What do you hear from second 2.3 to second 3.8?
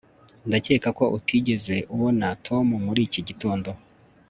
tom muri iki gitondo